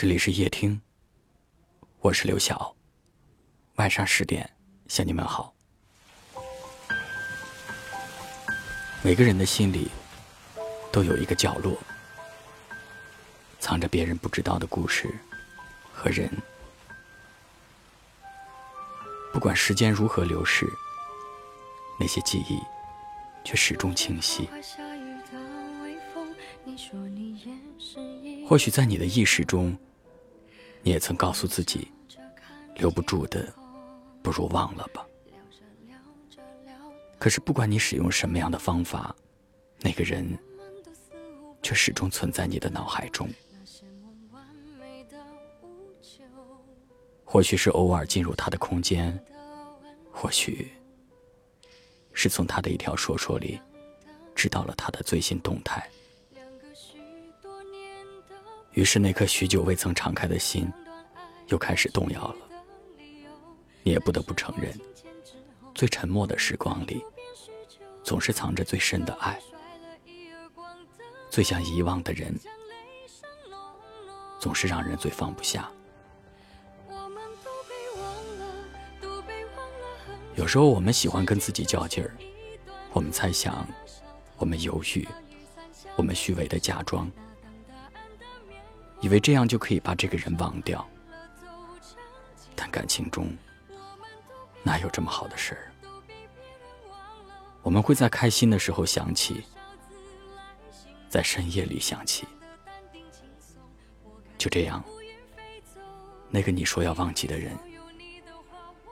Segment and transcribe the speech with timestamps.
[0.00, 0.80] 这里是夜听，
[1.98, 2.72] 我是刘晓。
[3.78, 4.48] 晚上十点
[4.86, 5.52] 向你们好。
[9.02, 9.90] 每个人的心里
[10.92, 11.76] 都有一个角落，
[13.58, 15.12] 藏着别人不知道的故事
[15.92, 16.30] 和人。
[19.32, 20.64] 不管时间如何流逝，
[21.98, 22.60] 那些记忆
[23.44, 24.48] 却始终清晰。
[28.46, 29.76] 或许在你的意识中。
[30.82, 31.90] 你也曾告诉自己，
[32.76, 33.52] 留不住的，
[34.22, 35.04] 不如忘了吧。
[37.18, 39.14] 可是不管你使用什么样的方法，
[39.80, 40.38] 那个人
[41.62, 43.28] 却始终存在你的脑海中。
[47.24, 49.18] 或许是偶尔进入他的空间，
[50.10, 50.70] 或许
[52.12, 53.60] 是从他的一条说说里
[54.34, 55.86] 知道了他的最新动态。
[58.78, 60.72] 于是，那颗许久未曾敞开的心，
[61.48, 62.36] 又开始动摇了。
[63.82, 64.72] 你也不得不承认，
[65.74, 67.04] 最沉默的时光里，
[68.04, 69.36] 总是藏着最深的爱。
[71.28, 72.32] 最想遗忘的人，
[74.38, 75.68] 总是让人最放不下。
[80.36, 82.14] 有时候，我们喜欢跟自己较劲儿，
[82.92, 83.66] 我们猜想，
[84.36, 85.08] 我们犹豫，
[85.96, 87.10] 我们虚伪的假装。
[89.00, 90.86] 以为这样就可以把这个人忘掉，
[92.56, 93.28] 但感情中
[94.62, 95.72] 哪有这么好的事儿？
[97.62, 99.44] 我们会在开心的时候想起，
[101.08, 102.26] 在深夜里想起，
[104.36, 104.82] 就这样，
[106.30, 107.56] 那个你说要忘记的人，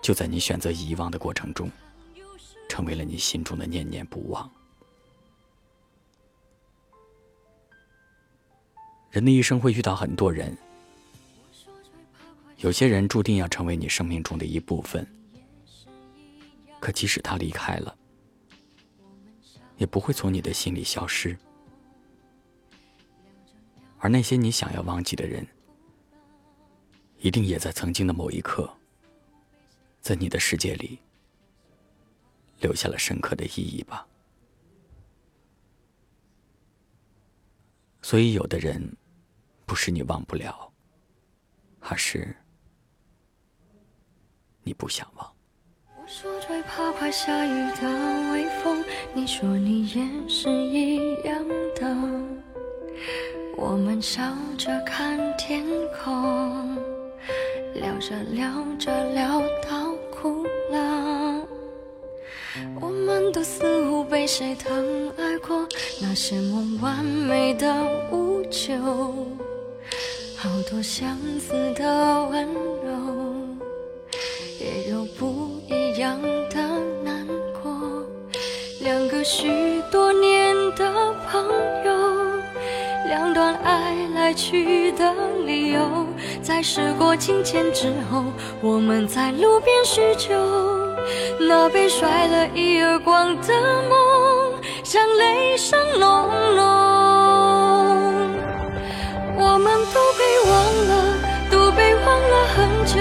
[0.02, 1.70] 就在你选择遗忘的过程中，
[2.68, 4.50] 成为了你心中的念念不忘。
[9.10, 10.56] 人的一生会遇到很多人，
[12.58, 15.06] 有些人注定要成为你生命中的一部分。
[16.78, 17.96] 可即使他离开了，
[19.78, 21.36] 也不会从你的心里消失。
[23.98, 25.44] 而那些你想要忘记的人，
[27.18, 28.70] 一定也在曾经的某一刻，
[30.00, 30.98] 在你的世界里
[32.60, 34.06] 留下了深刻的意义吧。
[38.06, 38.80] 所以，有的人。
[39.64, 40.72] 不是你忘不了，
[41.80, 42.32] 而是
[44.62, 45.34] 你不想忘。
[45.96, 47.50] 我说最怕快下雨
[47.80, 51.82] 的微风，你说你也是一样的。
[53.56, 54.22] 我们笑
[54.56, 55.66] 着看天
[56.00, 56.76] 空，
[57.74, 61.44] 聊着聊着聊到哭了。
[62.80, 65.66] 我们都似乎被谁疼爱过，
[66.00, 67.74] 那些梦完美的
[68.10, 68.74] 无救。
[70.36, 72.46] 好多相似的温
[72.84, 72.90] 柔，
[74.60, 76.20] 也有不一样
[76.50, 76.56] 的
[77.02, 77.26] 难
[77.62, 78.06] 过。
[78.80, 80.92] 两个许多年的
[81.30, 81.42] 朋
[81.84, 82.40] 友，
[83.08, 85.12] 两段爱来去的
[85.44, 86.06] 理由，
[86.42, 88.24] 在时过境迁之后，
[88.60, 90.34] 我们在路边叙旧。
[91.38, 93.54] 那被甩了一耳光的
[93.88, 94.15] 梦，
[94.88, 96.08] 像雷声隆
[96.54, 96.64] 隆。
[99.36, 100.54] 我们都被忘
[100.86, 100.94] 了，
[101.50, 102.94] 都被忘了很久。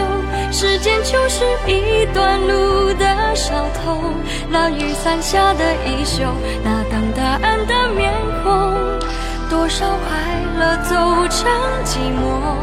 [0.52, 4.02] 时间就是一段路的小偷，
[4.50, 6.24] 那雨伞下的衣袖，
[6.64, 8.12] 那等答案的面
[8.44, 8.74] 孔，
[9.48, 10.18] 多少快
[10.58, 10.96] 乐走
[11.30, 11.48] 成
[11.86, 12.58] 寂寞，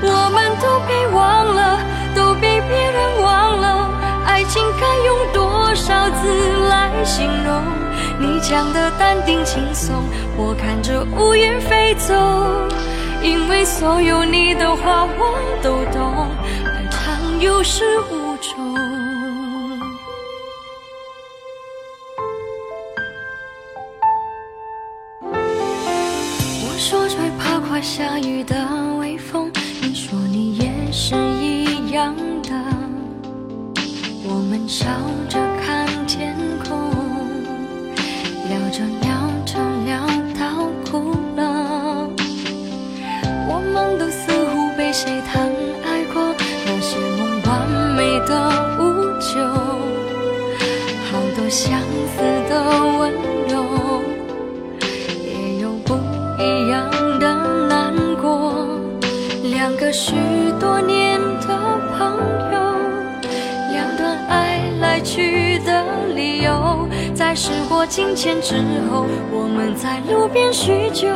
[0.00, 1.80] 我们都被忘了，
[2.14, 3.90] 都被别人忘了，
[4.24, 6.22] 爱情该用多少字
[7.04, 7.62] 形容？
[8.18, 10.04] 你讲的淡定轻松，
[10.36, 12.14] 我看着乌云飞走，
[13.22, 16.28] 因为所有你的话我都懂。
[16.64, 18.74] 爱常有始无终。
[26.62, 28.54] 我说最怕快下雨的
[28.98, 29.50] 微风，
[29.80, 32.50] 你说你也是一样的。
[34.22, 34.86] 我们笑
[35.28, 35.79] 着看
[40.90, 42.08] 哭了。
[43.48, 45.40] 我们都似乎被谁疼
[45.84, 46.20] 爱过。
[46.66, 47.48] 那些梦完
[47.96, 48.30] 美的
[48.78, 48.80] 无
[49.20, 49.30] 救，
[51.10, 51.78] 好多相
[52.12, 52.52] 似的
[52.98, 53.00] 温
[53.48, 53.54] 柔，
[55.24, 55.88] 也有不
[56.42, 56.90] 一样
[57.20, 57.24] 的
[57.68, 58.28] 难过。
[59.44, 60.14] 两个许
[60.58, 60.89] 多年
[67.30, 68.56] 在时过境迁之
[68.90, 71.06] 后，我们在路边叙旧。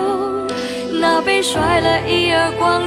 [1.00, 2.86] 那被甩了一耳光的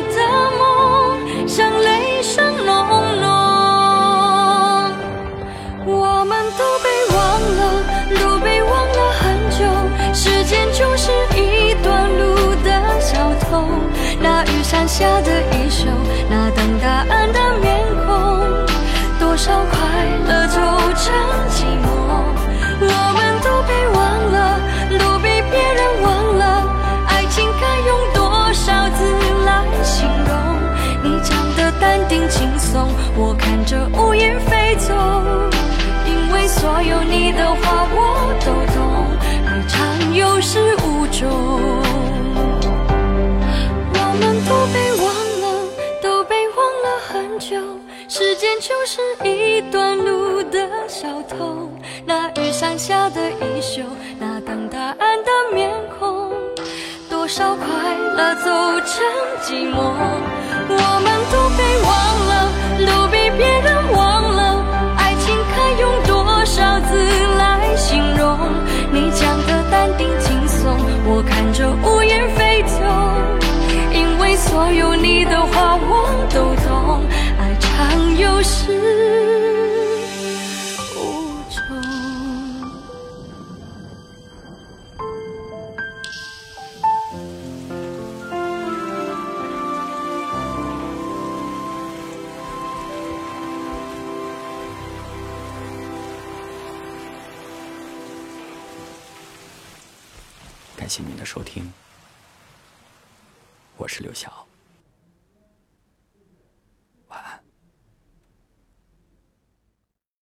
[0.58, 2.88] 梦，像雷声隆
[3.20, 3.28] 隆。
[5.86, 7.18] 我们都被忘
[7.60, 7.84] 了，
[8.16, 9.60] 都被忘了很久。
[10.14, 13.68] 时间就是一段路的小偷。
[14.22, 15.90] 那雨伞下的衣袖，
[16.30, 18.40] 那等答案的面孔，
[19.20, 19.78] 多少快
[20.30, 20.77] 乐就。
[33.58, 34.94] 看着乌云飞走，
[36.06, 38.78] 因为所有你的话我都懂，
[39.48, 41.28] 爱长有始无终。
[43.96, 45.10] 我们都被忘
[45.42, 45.46] 了，
[46.04, 47.58] 都被忘了很久。
[48.08, 51.68] 时间就是一段路的小偷，
[52.06, 53.82] 那雨伞下的衣袖，
[54.20, 56.32] 那等答案的面孔，
[57.10, 57.66] 多少快
[58.16, 58.52] 乐走
[58.82, 59.04] 成
[59.42, 60.17] 寂寞。
[74.58, 77.06] 所有你的话我都懂，
[77.38, 78.74] 爱常有始
[80.96, 80.98] 无
[81.52, 81.62] 终。
[100.76, 101.72] 感谢您的收听。
[103.78, 104.47] 我是刘晓。